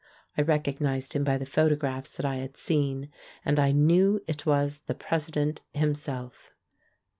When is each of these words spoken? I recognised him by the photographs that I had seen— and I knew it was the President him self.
I 0.35 0.41
recognised 0.41 1.13
him 1.13 1.23
by 1.23 1.37
the 1.37 1.45
photographs 1.45 2.15
that 2.17 2.25
I 2.25 2.37
had 2.37 2.57
seen— 2.57 3.11
and 3.45 3.59
I 3.59 3.71
knew 3.71 4.19
it 4.27 4.47
was 4.47 4.79
the 4.87 4.95
President 4.95 5.61
him 5.75 5.93
self. 5.93 6.55